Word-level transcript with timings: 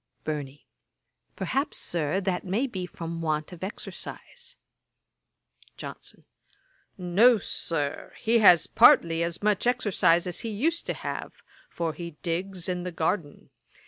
BURNEY. 0.23 0.65
'Perhaps, 1.35 1.77
Sir, 1.77 2.19
that 2.21 2.43
may 2.43 2.65
be 2.65 2.87
from 2.87 3.21
want 3.21 3.51
of 3.51 3.63
exercise.' 3.63 4.55
JOHNSON. 5.77 6.25
'No, 6.97 7.37
Sir; 7.37 8.11
he 8.19 8.39
has 8.39 8.65
partly 8.65 9.21
as 9.21 9.43
much 9.43 9.67
exercise 9.67 10.25
as 10.25 10.39
he 10.39 10.49
used 10.49 10.87
to 10.87 10.95
have, 10.95 11.33
for 11.69 11.93
he 11.93 12.17
digs 12.23 12.67
in 12.67 12.81
the 12.81 12.91
garden. 12.91 13.51